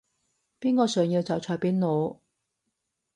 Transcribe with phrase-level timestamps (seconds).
[0.59, 2.17] 邊個想要就隨便攞